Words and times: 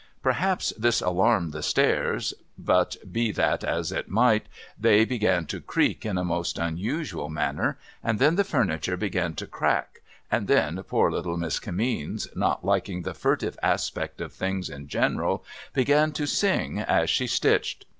Perhaps 0.23 0.73
this 0.79 0.99
alarmed 0.99 1.51
the 1.53 1.61
stairs: 1.61 2.33
but 2.57 2.95
be 3.11 3.31
that 3.33 3.63
as 3.63 3.91
it 3.91 4.09
might, 4.09 4.47
they 4.75 5.05
began 5.05 5.45
to 5.45 5.61
creak 5.61 6.07
in 6.07 6.17
a 6.17 6.23
most 6.25 6.57
unusual 6.57 7.29
manner, 7.29 7.77
and 8.03 8.17
then 8.17 8.35
the 8.35 8.43
furniture 8.43 8.97
began 8.97 9.35
to 9.35 9.45
crack, 9.45 10.01
and 10.31 10.47
then 10.47 10.81
poor 10.87 11.11
little 11.11 11.37
Miss 11.37 11.59
Kimmeens, 11.59 12.27
not 12.35 12.65
liking 12.65 13.03
the 13.03 13.13
furtive 13.13 13.59
aspect 13.61 14.21
of 14.21 14.33
things 14.33 14.71
in 14.71 14.87
general, 14.87 15.45
began 15.71 16.11
to 16.13 16.25
sing 16.25 16.79
as 16.79 17.07
she 17.11 17.27
stitched. 17.27 17.85